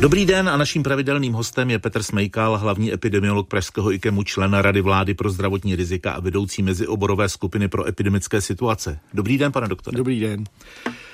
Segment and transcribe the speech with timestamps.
[0.00, 4.80] Dobrý den a naším pravidelným hostem je Petr Smejkal, hlavní epidemiolog Pražského IKEMu, člen Rady
[4.80, 8.98] vlády pro zdravotní rizika a vedoucí mezioborové skupiny pro epidemické situace.
[9.14, 9.96] Dobrý den, pane doktore.
[9.96, 10.44] Dobrý den.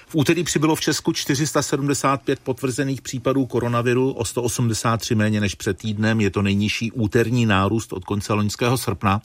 [0.06, 6.20] V úterý přibylo v Česku 475 potvrzených případů koronaviru, o 183 méně než před týdnem.
[6.20, 9.22] Je to nejnižší úterní nárůst od konce loňského srpna.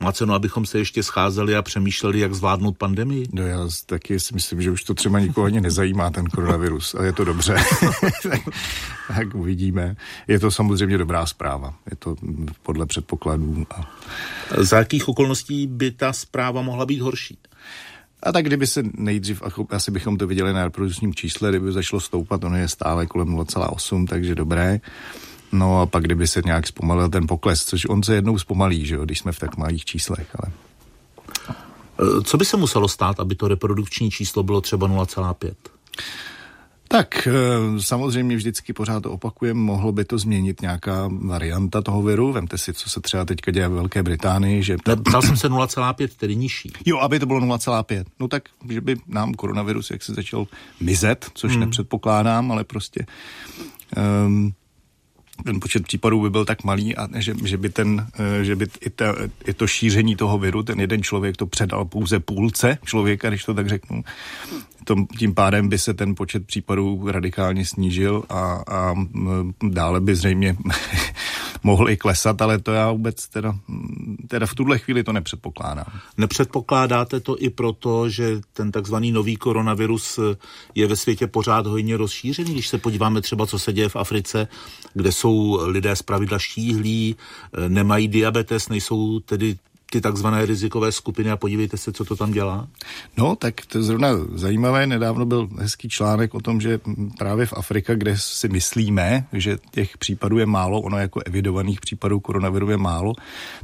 [0.00, 3.26] Má cenu, abychom se ještě scházeli a přemýšleli, jak zvládnout pandemii?
[3.32, 7.04] No já taky si myslím, že už to třeba nikoho ani nezajímá, ten koronavirus, a
[7.04, 7.56] je to dobře.
[9.08, 9.96] tak uvidíme.
[10.28, 11.74] Je to samozřejmě dobrá zpráva.
[11.90, 12.16] Je to
[12.62, 13.66] podle předpokladů.
[13.70, 13.90] A...
[14.58, 17.38] Za jakých okolností by ta zpráva mohla být horší?
[18.22, 22.44] A tak kdyby se nejdřív, asi bychom to viděli na reprodukčním čísle, kdyby začalo stoupat,
[22.44, 24.80] ono je stále kolem 0,8, takže dobré.
[25.58, 28.94] No a pak kdyby se nějak zpomalil ten pokles, což on se jednou zpomalí, že
[28.94, 30.52] jo, když jsme v tak malých číslech, ale...
[32.24, 35.54] Co by se muselo stát, aby to reprodukční číslo bylo třeba 0,5?
[36.88, 37.32] Tak eh,
[37.80, 42.32] samozřejmě vždycky pořád to opakujeme, mohlo by to změnit nějaká varianta toho viru.
[42.32, 44.62] Vemte si, co se třeba teďka děje v Velké Británii.
[44.62, 44.76] Že...
[44.76, 46.72] Ptal jsem se 0,5, tedy nižší.
[46.86, 48.04] Jo, aby to bylo 0,5.
[48.20, 50.46] No tak, že by nám koronavirus jak se začal
[50.80, 51.60] mizet, což hmm.
[51.60, 53.06] nepředpokládám, ale prostě
[54.26, 54.52] um,
[55.44, 58.66] ten počet případů by byl tak malý a že, že by, ten, eh, že by
[58.80, 59.14] i, ta,
[59.46, 63.54] i to šíření toho viru, ten jeden člověk to předal pouze půlce člověka, když to
[63.54, 64.04] tak řeknu,
[64.86, 68.94] tom, tím pádem by se ten počet případů radikálně snížil a, a
[69.62, 70.56] dále by zřejmě
[71.62, 73.58] mohl i klesat, ale to já vůbec teda,
[74.28, 75.86] teda v tuhle chvíli to nepředpokládám.
[76.16, 80.20] Nepředpokládáte to i proto, že ten takzvaný nový koronavirus
[80.74, 84.48] je ve světě pořád hojně rozšířený, když se podíváme třeba, co se děje v Africe,
[84.94, 87.16] kde jsou lidé z pravidla štíhlí,
[87.68, 89.56] nemají diabetes, nejsou tedy
[89.90, 92.68] ty takzvané rizikové skupiny a podívejte se, co to tam dělá?
[93.16, 94.86] No, tak to je zrovna zajímavé.
[94.86, 96.80] Nedávno byl hezký článek o tom, že
[97.18, 102.20] právě v Afrika, kde si myslíme, že těch případů je málo, ono jako evidovaných případů
[102.20, 103.12] koronaviru je málo,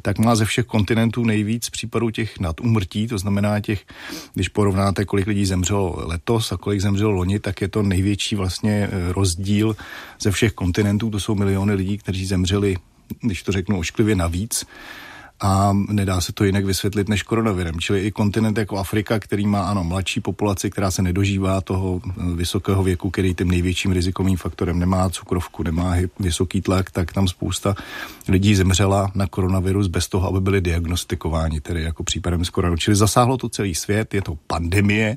[0.03, 3.87] tak má ze všech kontinentů nejvíc případů těch nadumrtí, to znamená těch,
[4.35, 8.89] když porovnáte, kolik lidí zemřelo letos a kolik zemřelo loni, tak je to největší vlastně
[8.93, 9.77] eh, rozdíl
[10.21, 12.77] ze všech kontinentů, to jsou miliony lidí, kteří zemřeli
[13.21, 14.65] když to řeknu ošklivě navíc
[15.43, 17.81] a nedá se to jinak vysvětlit než koronavirem.
[17.81, 22.11] Čili i kontinent jako Afrika, který má ano mladší populaci, která se nedožívá toho eh,
[22.35, 27.75] vysokého věku, který tím největším rizikovým faktorem nemá cukrovku, nemá vysoký tlak, tak tam spousta
[28.29, 32.79] lidí zemřela na koronavirus bez toho, aby byli diagnostikováni, tedy jako případem z koronaviru.
[32.79, 35.17] Čili zasáhlo to celý svět, je to pandemie,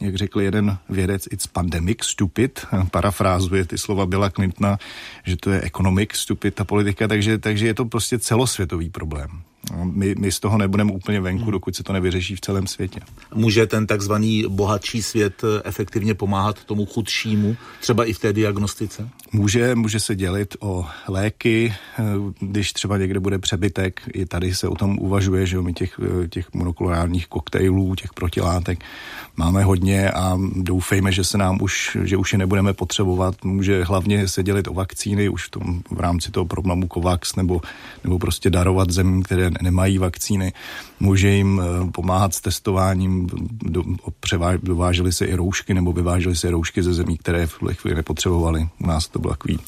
[0.00, 4.78] jak řekl jeden vědec, it's pandemic, stupid, parafrázuje ty slova Billa Clintona,
[5.24, 9.28] že to je economic, stupid, ta politika, takže, takže je to prostě celosvětový problém.
[9.84, 11.52] My, my z toho nebudeme úplně venku, hmm.
[11.52, 13.00] dokud se to nevyřeší v celém světě.
[13.34, 19.08] Může ten takzvaný bohatší svět eh, efektivně pomáhat tomu chudšímu, třeba i v té diagnostice?
[19.32, 22.02] Může, může se dělit o léky, eh,
[22.40, 26.28] když třeba někde bude přebytek, i tady se o tom uvažuje, že my těch, eh,
[26.28, 28.78] těch monoklonálních koktejlů, těch protilátek
[29.36, 33.44] máme hodně a doufejme, že se nám už, že už je nebudeme potřebovat.
[33.44, 37.60] Může hlavně se dělit o vakcíny, už v, tom, v rámci toho programu COVAX, nebo,
[38.04, 40.52] nebo prostě darovat zemím, které nemají vakcíny.
[41.00, 43.26] Může jim eh, pomáhat s testováním,
[43.62, 43.82] do,
[44.20, 47.96] převá, dovážely se i roušky, nebo vyvážely se roušky ze zemí, které v tuhle chvíli
[47.96, 48.68] nepotřebovali.
[48.80, 49.58] U nás to bylo takový...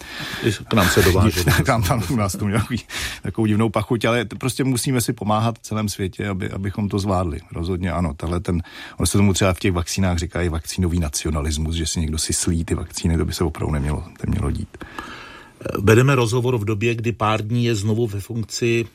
[0.68, 1.46] K nám se dováželo.
[1.66, 2.80] tam, tam u nás to mělo takový,
[3.22, 7.40] takovou divnou pachuť, ale prostě musíme si pomáhat v celém světě, aby, abychom to zvládli.
[7.52, 8.62] Rozhodně ano, tahle ten,
[8.96, 12.32] on se tomu třeba v těch vakcínách říká i vakcínový nacionalismus, že si někdo si
[12.32, 14.78] slí ty vakcíny, to by se opravdu nemělo, nemělo dít.
[15.78, 18.86] Vedeme rozhovor v době, kdy pár dní je znovu ve funkci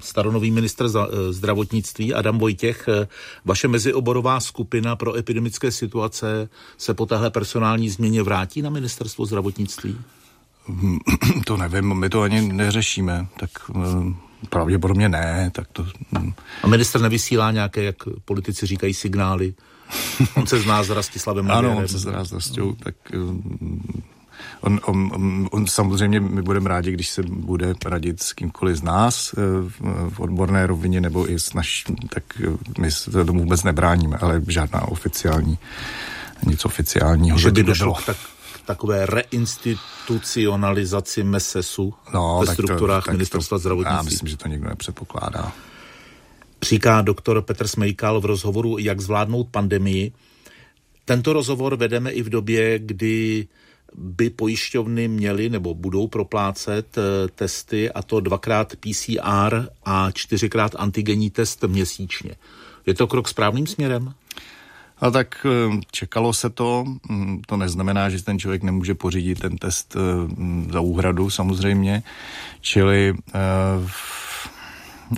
[0.00, 2.88] staronový ministr eh, zdravotnictví Adam Vojtěch.
[2.88, 3.08] Eh,
[3.44, 6.48] vaše mezioborová skupina pro epidemické situace
[6.78, 9.98] se po téhle personální změně vrátí na ministerstvo zdravotnictví?
[11.46, 13.50] To nevím, my to ani neřešíme, tak
[14.48, 15.50] pravděpodobně ne.
[15.54, 15.86] Tak to...
[16.18, 16.32] Hm.
[16.62, 19.54] A minister nevysílá nějaké, jak politici říkají, signály?
[20.34, 22.94] On se zná s Rastislavem Ano, on se zná s Rastou, tak
[24.60, 28.82] On, on, on, on samozřejmě, my budeme rádi, když se bude radit s kýmkoliv z
[28.82, 29.40] nás eh,
[30.08, 32.44] v odborné rovině nebo i s naš, tak eh,
[32.78, 35.58] my se tomu vůbec nebráníme, ale žádná oficiální,
[36.46, 37.38] nic oficiálního.
[37.38, 38.16] Že by došlo k tak,
[38.64, 43.96] takové reinstitucionalizaci MESESu no, ve strukturách to, ministerstva to, zdravotnictví.
[43.96, 45.52] Já myslím, že to nikdo nepředpokládá.
[46.62, 50.12] Říká doktor Petr Smejkal v rozhovoru Jak zvládnout pandemii.
[51.04, 53.48] Tento rozhovor vedeme i v době, kdy
[53.94, 61.30] by pojišťovny měly nebo budou proplácet eh, testy a to dvakrát PCR a čtyřikrát antigenní
[61.30, 62.30] test měsíčně.
[62.86, 64.14] Je to krok správným směrem?
[64.98, 66.84] A tak eh, čekalo se to.
[67.08, 72.02] Mm, to neznamená, že ten člověk nemůže pořídit ten test eh, za úhradu samozřejmě.
[72.60, 73.14] Čili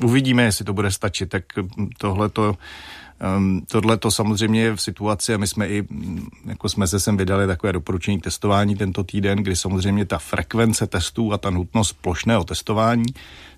[0.03, 1.29] uvidíme, jestli to bude stačit.
[1.29, 1.45] Tak
[1.99, 2.57] tohle to
[3.37, 5.85] Um, Tohle to samozřejmě je v situaci, a my jsme i,
[6.47, 10.87] jako jsme se sem vydali takové doporučení k testování tento týden, kdy samozřejmě ta frekvence
[10.87, 13.07] testů a ta nutnost plošného testování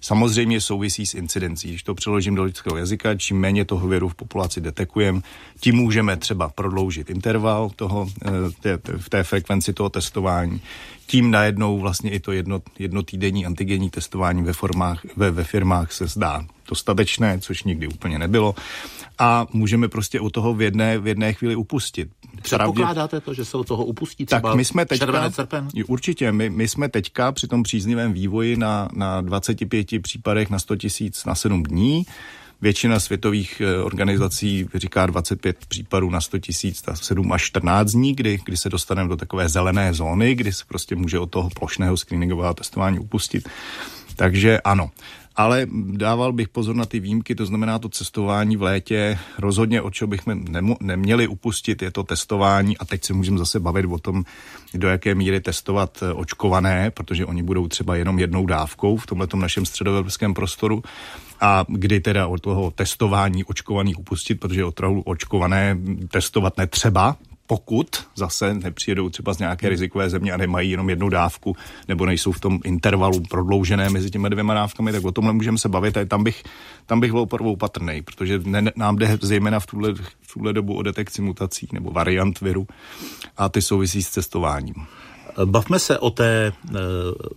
[0.05, 1.69] samozřejmě souvisí s incidencí.
[1.69, 5.21] Když to přeložím do lidského jazyka, čím méně toho viru v populaci detekujeme,
[5.61, 10.61] tím můžeme třeba prodloužit interval toho, eh, té, v té frekvenci toho testování.
[11.07, 16.07] Tím najednou vlastně i to jedno, jednotýdenní antigenní testování ve, formách, ve, ve firmách se
[16.07, 18.55] zdá dostatečné, což nikdy úplně nebylo.
[19.19, 22.09] A můžeme prostě u toho v jedné, v jedné chvíli upustit.
[22.43, 25.69] Předpokládáte to, že se od toho upustí třeba tak my jsme teďka, červenec, srpen?
[25.87, 30.77] Určitě, my, my jsme teďka při tom příznivém vývoji na, na 25 případech na 100
[30.77, 32.07] tisíc na 7 dní.
[32.61, 38.39] Většina světových eh, organizací říká 25 případů na 100 tisíc, 7 až 14 dní, kdy,
[38.45, 42.55] kdy se dostaneme do takové zelené zóny, kdy se prostě může od toho plošného screeningového
[42.55, 43.49] testování upustit.
[44.17, 44.91] Takže ano,
[45.37, 49.19] ale dával bych pozor na ty výjimky, to znamená to cestování v létě.
[49.39, 50.45] Rozhodně, o čeho bychom
[50.81, 54.25] neměli upustit, je to testování a teď se můžeme zase bavit o tom,
[54.75, 59.37] do jaké míry testovat eh, očkované, protože oni budou třeba jenom jednou dávkou v tomto
[59.37, 60.83] našem středoevropském prostoru
[61.41, 65.79] a kdy teda od toho testování očkovaných upustit, protože opravdu očkované
[66.11, 67.17] testovat netřeba,
[67.47, 67.87] pokud
[68.17, 71.57] zase nepřijedou třeba z nějaké rizikové země a nemají jenom jednu dávku,
[71.89, 75.69] nebo nejsou v tom intervalu prodloužené mezi těmi dvěma dávkami, tak o tomhle můžeme se
[75.69, 75.97] bavit.
[75.97, 76.43] A tam bych,
[76.87, 80.75] tam bych byl opravdu opatrný, protože ne, nám jde zejména v tuhle, v tuhle dobu
[80.75, 82.67] o detekci mutací nebo variant viru
[83.37, 84.75] a ty souvisí s cestováním.
[85.45, 86.53] Bavme se o té e,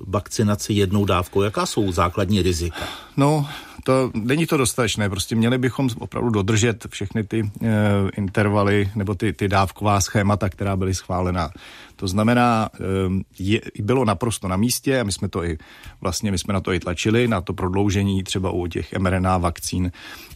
[0.08, 1.42] vakcinaci jednou dávkou.
[1.42, 2.88] Jaká jsou základní rizika?
[3.18, 3.48] No,
[3.88, 5.10] to není to dostatečné.
[5.10, 7.70] Prostě měli bychom opravdu dodržet všechny ty e,
[8.18, 11.50] intervaly nebo ty, ty dávková schémata, která byly schválena.
[11.98, 15.58] To znamená, ehm, je, bylo naprosto na místě a my jsme to i
[16.02, 19.92] vlastně my jsme na to i tlačili, na to prodloužení třeba u těch mRNA vakcín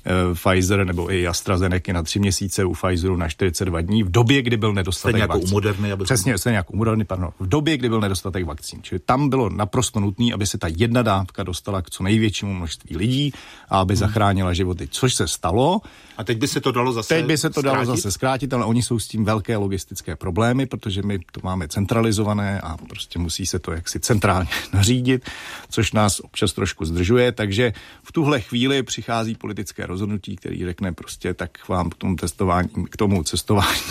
[0.06, 4.42] Eh, Pfizer nebo i AstraZeneca na tři měsíce, u Pfizeru na 42 dní, v době,
[4.42, 5.42] kdy byl nedostatek stejně vakcín.
[5.42, 7.30] Jako u Moderny, aby Přesně, stejně jako u Moderny, pardon.
[7.40, 8.80] V době, kdy byl nedostatek vakcín.
[8.84, 12.98] Čili tam bylo naprosto nutné, aby se ta jedna dávka dostala k co největšímu množství
[12.98, 13.34] lidí
[13.69, 14.00] a aby hmm.
[14.00, 15.81] zachránila životy, což se stalo.
[16.18, 17.75] A teď by se to dalo zase Teď by se to zkrátit?
[17.75, 21.50] dalo zase zkrátit, ale oni jsou s tím velké logistické problémy, protože my to máme
[21.68, 25.30] centralizované a prostě musí se to jaksi centrálně nařídit,
[25.69, 31.33] což nás občas trošku zdržuje, takže v tuhle chvíli přichází politické rozhodnutí, který řekne prostě,
[31.33, 33.81] tak vám k tomu testování, k tomu cestování.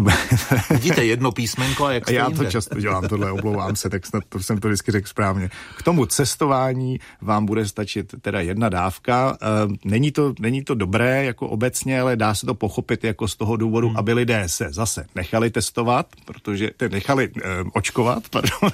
[0.70, 2.50] Vidíte jedno písmenko a jak Já to jinde.
[2.50, 5.50] často dělám, tohle oblouvám se, tak snad to jsem to vždycky řekl správně.
[5.76, 9.38] K tomu cestování vám bude stačit teda jedna dávka.
[9.40, 13.36] Ehm, není to, není to dobré jako obecně, ale dá se to pochopit jako z
[13.36, 13.96] toho důvodu, hmm.
[13.96, 17.42] aby lidé se zase nechali testovat, protože te nechali eh,
[17.72, 18.70] očkovat, pardon.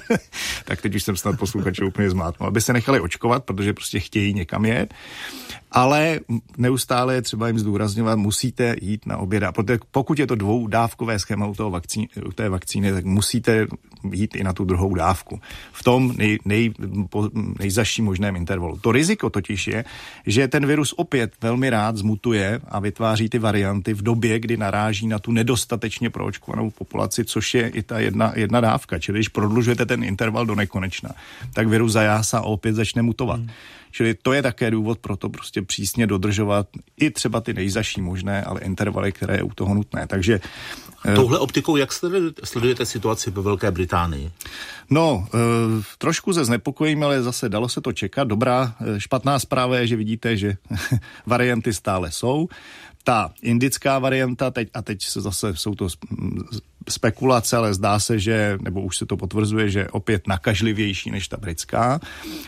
[0.65, 4.33] tak teď už jsem snad posluchače úplně zmátnul, aby se nechali očkovat, protože prostě chtějí
[4.33, 4.93] někam jet
[5.71, 6.19] ale
[6.57, 9.51] neustále je třeba jim zdůrazňovat, musíte jít na oběda.
[9.51, 13.67] Protože pokud je to dvoudávkové schéma u, toho vakcíny, u té vakcíny, tak musíte
[14.11, 15.39] jít i na tu druhou dávku.
[15.71, 16.73] V tom nej, nej,
[17.59, 18.79] nejzaším možném intervalu.
[18.81, 19.85] To riziko totiž je,
[20.25, 25.07] že ten virus opět velmi rád zmutuje a vytváří ty varianty v době, kdy naráží
[25.07, 28.99] na tu nedostatečně proočkovanou populaci, což je i ta jedna, jedna dávka.
[28.99, 31.09] Čili když prodlužujete ten interval do nekonečna,
[31.53, 33.39] tak virus zajásá a opět začne mutovat.
[33.39, 33.49] Hmm.
[33.91, 38.43] Čili to je také důvod pro to prostě přísně dodržovat i třeba ty nejzaší možné,
[38.43, 40.07] ale intervaly, které je u toho nutné.
[40.07, 40.39] Takže
[41.05, 41.89] eh, Touhle optikou, jak
[42.43, 44.31] sledujete situaci ve Velké Británii?
[44.89, 45.37] No, e,
[45.97, 48.27] trošku se znepokojím, ale zase dalo se to čekat.
[48.27, 50.57] Dobrá, e, špatná zpráva je, že vidíte, že
[51.25, 52.47] varianty stále jsou.
[53.03, 55.87] Ta indická varianta, teď, a teď se zase jsou to
[56.89, 61.37] spekulace, ale zdá se, že, nebo už se to potvrzuje, že opět nakažlivější než ta
[61.37, 61.99] britská,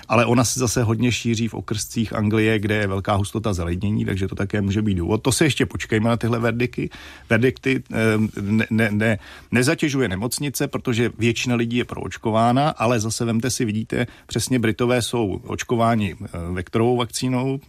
[0.08, 4.28] ale ona se zase hodně šíří v okrscích Anglie, kde je velká hustota zalednění, takže
[4.28, 5.22] to také může být důvod.
[5.22, 6.90] To se ještě počkejme na tyhle verdiky.
[7.30, 9.20] Verdikty ehm, ne, ne, ne,
[9.52, 15.42] nezatěžuje nemocnice, protože většina lidí je proočkována, ale zase vemte si, vidíte, přesně Britové jsou
[15.48, 17.60] očkováni eh, vektorovou vakcínou,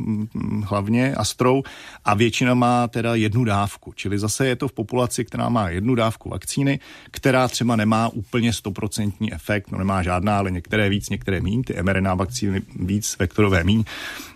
[0.65, 1.63] hlavně Astrou,
[2.05, 5.95] a většina má teda jednu dávku, čili zase je to v populaci, která má jednu
[5.95, 11.11] dávku vakcíny vakcíny, která třeba nemá úplně stoprocentní efekt, no nemá žádná, ale některé víc,
[11.11, 13.85] některé míň, ty mRNA vakcíny víc, vektorové míň,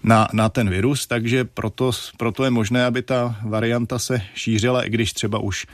[0.02, 4.90] na, na ten virus, takže proto, proto je možné, aby ta varianta se šířila, i
[4.90, 5.66] když třeba už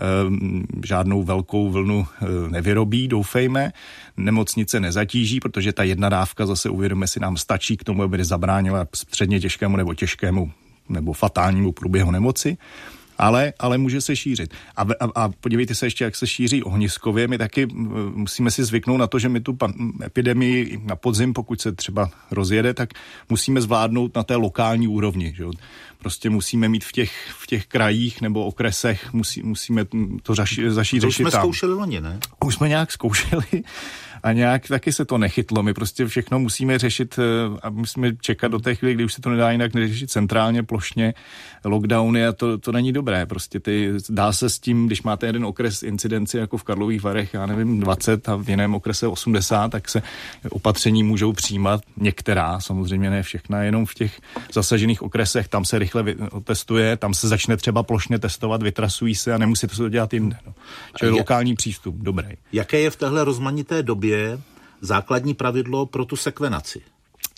[0.00, 3.72] ehm, žádnou velkou vlnu e, nevyrobí, doufejme.
[4.16, 8.86] Nemocnice nezatíží, protože ta jedna dávka zase uvědomíme si nám stačí k tomu, aby zabránila
[8.94, 10.52] středně těžkému nebo těžkému
[10.88, 12.58] nebo fatálnímu průběhu nemoci
[13.20, 14.54] ale, ale může se šířit.
[14.76, 17.28] A, a, a podívejte se ještě, jak se šíří ohniskově.
[17.28, 17.66] My taky
[18.14, 19.72] musíme si zvyknout na to, že my tu pan,
[20.04, 22.90] epidemii na podzim, pokud se třeba rozjede, tak
[23.28, 25.34] musíme zvládnout na té lokální úrovni.
[25.36, 25.44] Že?
[25.98, 29.84] Prostě musíme mít v těch, v těch krajích nebo okresech, musí, musíme
[30.22, 31.00] to zaši, zašířit.
[31.00, 31.40] To už jsme tam.
[31.40, 32.18] zkoušeli loni, ne?
[32.44, 33.62] Už jsme nějak zkoušeli
[34.22, 35.62] a nějak taky se to nechytlo.
[35.62, 39.20] My prostě všechno musíme řešit eh, a musíme čekat do té chvíli, kdy už se
[39.20, 41.14] to nedá jinak neřešit centrálně, plošně,
[41.64, 43.26] lockdowny a to, to není dobré.
[43.26, 47.34] Prostě ty, dá se s tím, když máte jeden okres incidenci jako v Karlových Varech,
[47.34, 50.02] já nevím, 20 a v jiném okrese 80, tak se
[50.50, 54.20] opatření můžou přijímat některá, samozřejmě ne všechna, jenom v těch
[54.52, 56.04] zasažených okresech, tam se rychle
[56.44, 60.36] testuje, tam se začne třeba plošně testovat, vytrasují se a nemusí to dělat jinde.
[60.46, 60.54] No.
[60.98, 62.28] Čili lokální přístup, dobrý.
[62.52, 64.40] Jaké je v téhle rozmanité době je
[64.80, 66.82] základní pravidlo pro tu sekvenaci?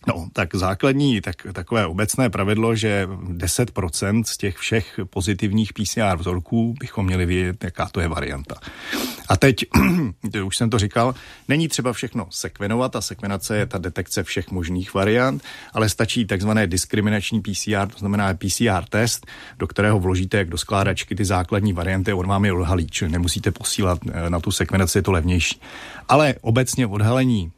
[0.06, 6.74] No, tak základní, tak, takové obecné pravidlo, že 10% z těch všech pozitivních PCR vzorků
[6.80, 8.54] bychom měli vědět, jaká to je varianta.
[9.28, 9.64] A teď,
[10.44, 11.14] už jsem to říkal,
[11.48, 15.42] není třeba všechno sekvenovat, a sekvenace je ta detekce všech možných variant,
[15.72, 19.26] ale stačí takzvané diskriminační PCR, to znamená PCR test,
[19.58, 23.50] do kterého vložíte jak do skládačky ty základní varianty, on vám je odhalí, čili nemusíte
[23.50, 25.60] posílat eh, na tu sekvenaci, je to levnější.
[26.08, 27.52] Ale obecně odhalení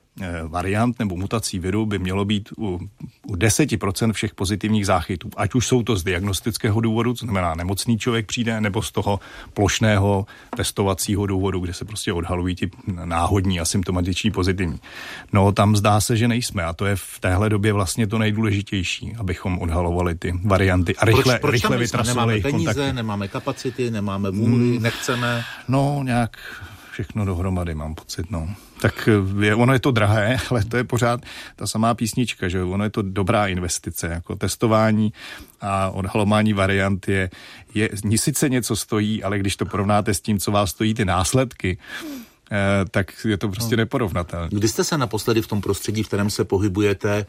[0.49, 2.79] variant nebo mutací viru by mělo být u,
[3.27, 5.31] u 10% všech pozitivních záchytů.
[5.37, 9.21] Ať už jsou to z diagnostického důvodu, co znamená nemocný člověk přijde, nebo z toho
[9.55, 12.71] plošného testovacího důvodu, kde se prostě odhalují ti
[13.05, 14.81] náhodní asymptomatiční pozitivní.
[15.33, 19.15] No tam zdá se, že nejsme a to je v téhle době vlastně to nejdůležitější,
[19.19, 22.93] abychom odhalovali ty varianty a rychle, proč, proč rychle vytrasovali Nemáme peníze, kontakty.
[22.97, 25.45] nemáme kapacity, nemáme vůli, hmm, nechceme.
[25.69, 26.37] No nějak
[26.95, 28.49] všechno dohromady, mám pocit, no.
[28.81, 31.21] Tak eh, je, ono je to drahé, ale to je pořád
[31.57, 35.13] ta samá písnička, že ono je to dobrá investice, jako testování
[35.61, 37.31] a odhalování variant je,
[37.75, 41.79] je sice něco stojí, ale když to porovnáte s tím, co vás stojí ty následky,
[42.51, 43.81] eh, tak je to prostě no.
[43.81, 44.49] neporovnatelné.
[44.53, 47.27] Kdy jste se naposledy v tom prostředí, v kterém se pohybujete,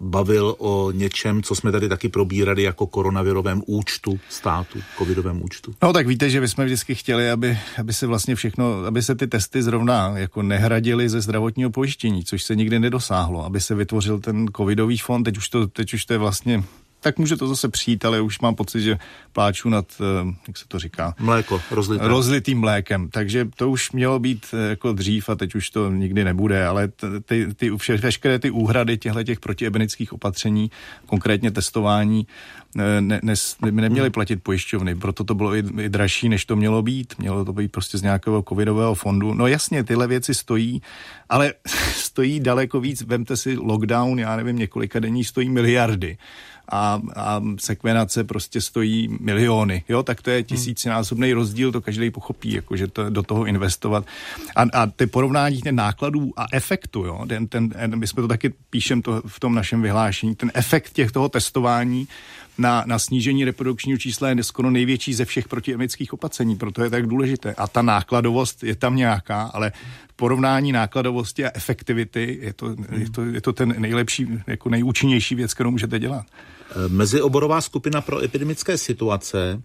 [0.00, 5.74] bavil o něčem, co jsme tady taky probírali jako koronavirovém účtu státu, covidovém účtu.
[5.82, 9.26] No tak víte, že bychom vždycky chtěli, aby, aby se vlastně všechno, aby se ty
[9.26, 14.46] testy zrovna jako nehradily ze zdravotního pojištění, což se nikdy nedosáhlo, aby se vytvořil ten
[14.56, 16.64] covidový fond, teď už to, teď už to je vlastně
[17.00, 18.98] tak může to zase přijít, ale už mám pocit, že
[19.32, 21.14] pláču nad, eh, jak se to říká?
[21.18, 22.08] Mléko, rozlité.
[22.08, 23.08] Rozlitým mlékem.
[23.10, 26.88] Takže to už mělo být eh, jako dřív a teď už to nikdy nebude, ale
[27.24, 30.70] ty, ty, vše, veškeré ty úhrady těchto těch protiebenických opatření,
[31.06, 32.26] konkrétně testování,
[32.78, 33.34] eh, ne, ne,
[33.70, 37.14] neměly platit pojišťovny, proto to bylo i, i dražší, než to mělo být.
[37.18, 39.34] Mělo to být prostě z nějakého covidového fondu.
[39.34, 40.82] No jasně, tyhle věci stojí,
[41.28, 41.54] ale
[41.92, 43.02] stojí daleko víc.
[43.02, 46.18] Vemte si lockdown, já nevím, několika denní stojí miliardy
[46.68, 50.44] a, a sekvenace prostě stojí miliony, jo, tak to je hmm.
[50.44, 54.06] tisícinásobný rozdíl, to každý pochopí, jako, že to do toho investovat.
[54.56, 58.52] A, a ty porovnání těch nákladů a efektu, jo, ten, ten, my jsme to taky
[58.70, 62.08] píšem to v tom našem vyhlášení, ten efekt těch toho testování
[62.58, 67.06] na, na snížení reprodukčního čísla je skoro největší ze všech protiemických opatření, proto je tak
[67.06, 67.54] důležité.
[67.54, 69.72] A ta nákladovost je tam nějaká, ale
[70.16, 75.54] porovnání nákladovosti a efektivity je to, je to, je to ten nejlepší, jako nejúčinnější věc,
[75.54, 76.26] kterou můžete dělat.
[76.88, 79.62] Mezioborová skupina pro epidemické situace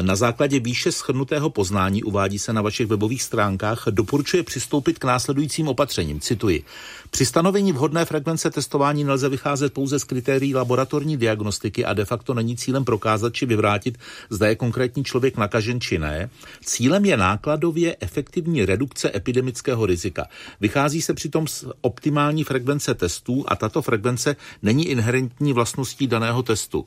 [0.00, 5.68] na základě výše schrnutého poznání, uvádí se na vašich webových stránkách, doporučuje přistoupit k následujícím
[5.68, 6.20] opatřením.
[6.20, 6.64] Cituji.
[7.10, 12.34] Při stanovení vhodné frekvence testování nelze vycházet pouze z kritérií laboratorní diagnostiky a de facto
[12.34, 13.98] není cílem prokázat či vyvrátit,
[14.30, 16.30] zda je konkrétní člověk nakažen či ne.
[16.64, 20.26] Cílem je nákladově efektivní redukce epidemického rizika.
[20.60, 26.86] Vychází se přitom z optimální frekvence testů a tato frekvence není inherentní vlastností daného testu.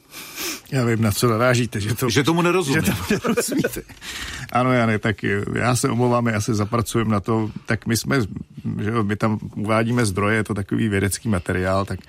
[0.71, 1.79] Já vím, na co narážíte.
[1.81, 2.85] Že, to, že tomu nerozumím.
[2.85, 3.81] Že tomu nerozumíte.
[4.51, 5.23] ano, Jane, tak
[5.55, 7.51] já se omlouvám, já se zapracujem na to.
[7.65, 8.21] Tak my jsme,
[8.81, 11.99] že my tam uvádíme zdroje, je to takový vědecký materiál, tak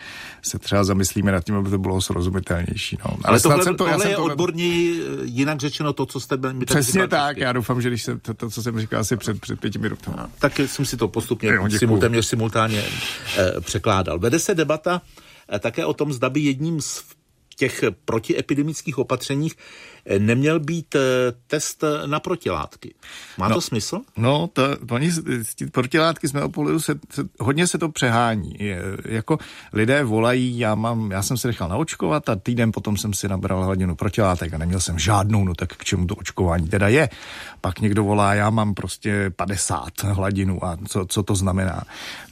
[0.42, 2.98] se třeba zamyslíme nad tím, aby to bylo srozumitelnější.
[3.04, 3.10] No.
[3.10, 4.24] Ale, Ale tohle, jsem to, tohle já je to...
[4.24, 8.34] odborní, jinak řečeno to, co jste mi Přesně tak, já doufám, že když jsem to,
[8.34, 10.10] to, co jsem říkal asi před, před pěti minuty.
[10.16, 12.84] No, tak jsem si to postupně jo, simul, téměř simultánně
[13.36, 14.18] eh, překládal.
[14.18, 15.02] Vede se debata
[15.52, 17.04] eh, také o tom, zda by jedním z
[17.56, 19.56] těch protiepidemických opatřeních
[20.18, 21.00] neměl být eh,
[21.46, 22.94] test na protilátky.
[23.38, 24.00] Má no, to smysl?
[24.16, 25.12] No, to, oni,
[25.56, 28.56] ty protilátky z mého pohledu se, se, hodně se to přehání.
[28.58, 29.38] Je, jako
[29.72, 33.64] lidé volají, já, mám, já jsem se nechal naočkovat a týden potom jsem si nabral
[33.64, 37.08] hladinu protilátek a neměl jsem žádnou, no tak k čemu to očkování teda je.
[37.60, 41.82] Pak někdo volá, já mám prostě 50 hladinu a co, co to znamená.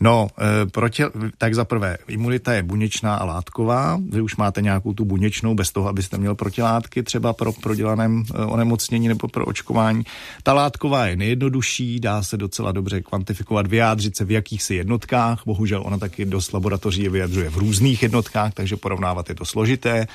[0.00, 0.29] No,
[0.62, 1.02] e, proti,
[1.38, 5.73] tak za prvé, imunita je buněčná a látková, vy už máte nějakou tu buněčnou, bez
[5.73, 10.02] toho, abyste měl protilátky třeba pro prodělaném eh, onemocnění nebo pro očkování.
[10.42, 15.42] Ta látková je nejjednodušší, dá se docela dobře kvantifikovat, vyjádřit se v jakýchsi jednotkách.
[15.47, 20.07] Bohužel ona taky dost laboratoří je vyjadřuje v různých jednotkách, takže porovnávat je to složité.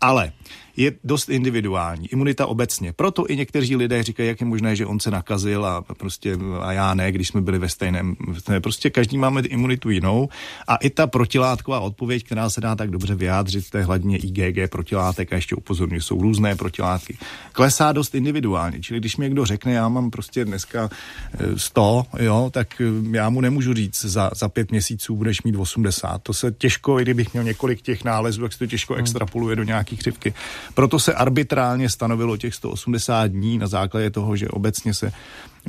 [0.00, 0.32] Ale
[0.76, 2.08] je dost individuální.
[2.12, 2.92] Imunita obecně.
[2.92, 6.72] Proto i někteří lidé říkají, jak je možné, že on se nakazil a prostě a
[6.72, 8.16] já ne, když jsme byli ve stejném.
[8.62, 10.28] Prostě každý máme imunitu jinou
[10.68, 14.70] a i ta protilátková odpověď, která se dá tak dobře vyjádřit v té hladině IgG
[14.70, 17.18] protilátek a ještě upozorňuji, jsou různé protilátky,
[17.52, 18.80] klesá dost individuálně.
[18.80, 20.90] Čili když mi někdo řekne, já mám prostě dneska
[21.56, 25.56] 100, eh, jo, tak eh, já mu nemůžu říct, za, za pět měsíců budeš mít
[25.56, 26.22] 80.
[26.22, 29.00] To se těžko, i kdybych měl několik těch nálezů, tak se to těžko hmm.
[29.00, 30.34] extrapoluje do nějakých křivky.
[30.74, 35.12] Proto se arbitrálně stanovilo těch 180 dní na základě toho, že obecně se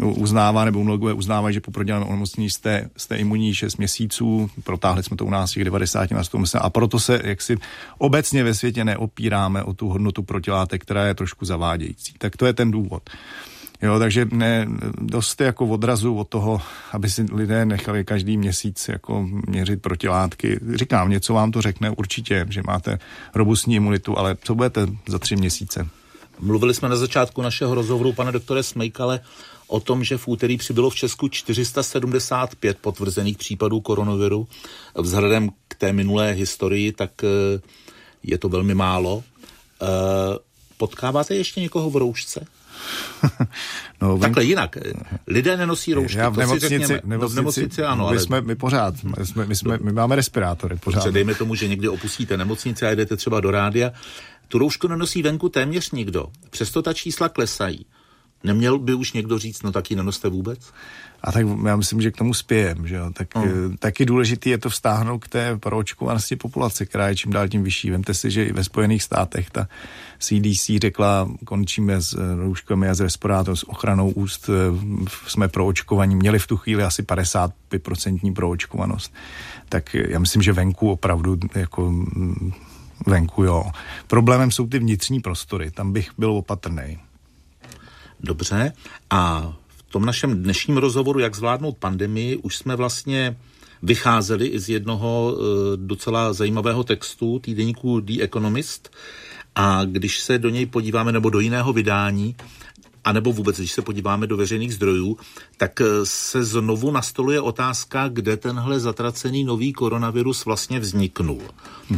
[0.01, 5.17] uznává, nebo umlogové uznává, že po prodělaném onemocnění jste, jste imunní 6 měsíců, protáhli jsme
[5.17, 7.57] to u nás těch 90 na 100 a proto se jaksi
[7.97, 12.13] obecně ve světě neopíráme o tu hodnotu protilátek, která je trošku zavádějící.
[12.17, 13.09] Tak to je ten důvod.
[13.81, 14.67] Jo, takže ne,
[15.01, 20.59] dost jako odrazu od toho, aby si lidé nechali každý měsíc jako měřit protilátky.
[20.75, 22.99] Říkám, něco vám to řekne určitě, že máte
[23.35, 25.87] robustní imunitu, ale co budete za tři měsíce?
[26.39, 29.19] Mluvili jsme na začátku našeho rozhovoru, pane doktore Smejkale,
[29.67, 34.47] o tom, že v úterý přibylo v Česku 475 potvrzených případů koronaviru.
[34.95, 37.61] Vzhledem k té minulé historii, tak eh,
[38.23, 39.23] je to velmi málo.
[39.81, 39.85] Eh,
[40.77, 42.45] potkáváte ještě někoho v roušce?
[44.01, 44.77] no, Takhle jinak.
[45.27, 47.01] Lidé nenosí roušky, Já v nemocnici, to si řekněme.
[47.03, 48.19] Nemocnici, no, v nemocnici ano, my, ale...
[48.19, 50.99] jsme, my pořád, my, jsme, my, jsme, my máme respirátory pořád.
[50.99, 53.91] Dobře, dejme tomu, že někdy opustíte nemocnici a jdete třeba do rádia.
[54.47, 56.25] Tu roušku nenosí venku téměř nikdo.
[56.49, 57.85] Přesto ta čísla klesají.
[58.43, 60.59] Neměl by už někdo říct, no taky nenoste vůbec?
[61.23, 63.11] A tak já myslím, že k tomu spějem, že jo.
[63.13, 63.77] Tak, mm.
[63.77, 67.89] taky důležitý je to vztáhnout k té proočkovanosti populace, která je čím dál tím vyšší.
[67.89, 69.67] Vemte si, že i ve Spojených státech ta
[70.19, 74.79] CDC řekla, končíme s eh, rouškami a s respirátorem, s ochranou úst, eh,
[75.27, 76.15] jsme proočkovaní.
[76.15, 79.13] Měli v tu chvíli asi 55% proočkovanost.
[79.69, 82.51] Tak já myslím, že venku opravdu jako mm,
[83.07, 83.63] venku, jo.
[84.07, 86.97] Problémem jsou ty vnitřní prostory, tam bych byl opatrný.
[88.19, 88.73] Dobře.
[89.09, 93.37] A v tom našem dnešním rozhovoru, jak zvládnout pandemii, už jsme vlastně
[93.83, 95.41] vycházeli i z jednoho e,
[95.77, 98.89] docela zajímavého textu týdeníku The Economist.
[99.55, 102.35] A když se do něj podíváme, nebo do jiného vydání,
[103.03, 105.17] a nebo vůbec, když se podíváme do veřejných zdrojů,
[105.57, 111.41] tak e, se znovu nastoluje otázka, kde tenhle zatracený nový koronavirus vlastně vzniknul.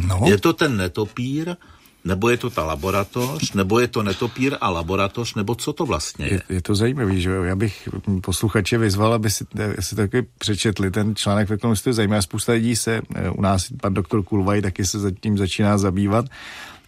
[0.06, 0.20] No.
[0.26, 1.56] Je to ten netopír,
[2.04, 6.26] nebo je to ta laboratoř, nebo je to netopír a laboratoř, nebo co to vlastně
[6.26, 6.32] je?
[6.32, 7.42] Je, je to zajímavé, že jo?
[7.42, 7.88] Já bych
[8.22, 9.44] posluchače vyzval, aby si,
[9.80, 12.22] si taky přečetli ten článek v ekonomistu zajímá.
[12.22, 16.24] Spousta lidí se, eh, u nás pan doktor Kulvaj taky se zatím začíná zabývat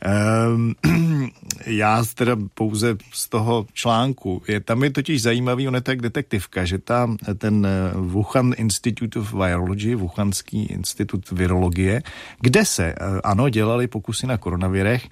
[1.66, 6.64] já teda pouze z toho článku, je, tam je totiž zajímavý, on je tak detektivka,
[6.64, 12.02] že tam ten eh, Wuhan Institute of Virology, Wuhanský institut virologie,
[12.40, 15.08] kde se, eh, ano, dělali pokusy na koronavirech,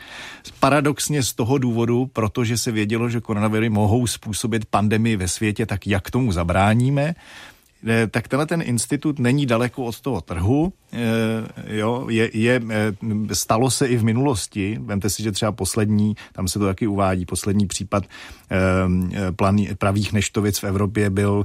[0.61, 5.87] paradoxně z toho důvodu, protože se vědělo, že koronaviry mohou způsobit pandemii ve světě, tak
[5.87, 7.15] jak tomu zabráníme,
[8.11, 10.73] tak tenhle ten institut není daleko od toho trhu.
[10.93, 14.79] Eh, jo, je, je, eh, stalo se i v minulosti.
[14.81, 18.05] Vemte si, že třeba poslední, tam se to taky uvádí, poslední případ
[19.37, 21.45] plan, pravých neštovic v Evropě byl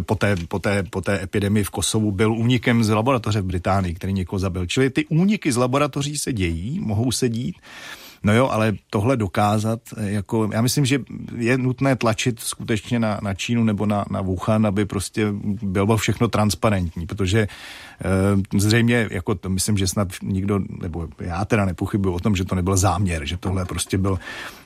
[0.00, 3.94] po té, po, té, po té epidemii v Kosovu byl únikem z laboratoře v Británii,
[3.94, 4.66] který někoho zabil.
[4.66, 7.56] Čili ty úniky z laboratoří se dějí, mohou se dít.
[8.22, 10.98] No jo, ale tohle dokázat, eh, jako, já myslím, že
[11.36, 15.26] je nutné tlačit skutečně na, na Čínu nebo na, na Wuhan, aby prostě
[15.62, 17.48] bylo všechno transparentní, protože e,
[18.60, 22.54] zřejmě, jako to myslím, že snad nikdo, nebo já teda nepochybuji o tom, že to
[22.54, 24.18] nebyl záměr, že tohle prostě byl,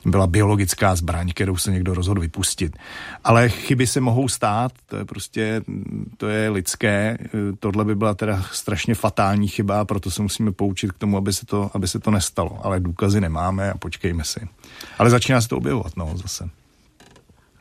[0.05, 2.77] byla biologická zbraň, kterou se někdo rozhodl vypustit.
[3.23, 5.61] Ale chyby se mohou stát, to je prostě,
[6.17, 7.27] to je lidské, eh,
[7.59, 11.45] tohle by byla teda strašně fatální chyba, proto se musíme poučit k tomu, aby se
[11.45, 14.39] to, aby se to nestalo, ale důkazy nemá máme a počkejme si.
[14.97, 16.49] Ale začíná se to objevovat, no, zase.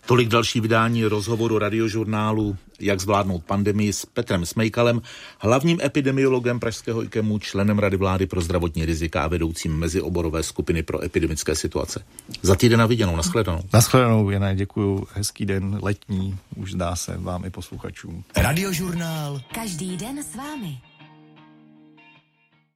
[0.07, 5.03] Tolik další vydání rozhovoru radiožurnálu Jak zvládnout pandemii s Petrem Smejkalem,
[5.39, 11.05] hlavním epidemiologem Pražského IKEMu, členem Rady vlády pro zdravotní rizika a vedoucím mezioborové skupiny pro
[11.05, 12.05] epidemické situace.
[12.43, 13.63] Za týden na viděnou, nashledanou.
[13.73, 18.25] Nashledanou, Jana, děkuji, hezký den, letní, už dá se vám i posluchačům.
[18.37, 19.41] Radiožurnál.
[19.55, 20.79] Každý den s vámi.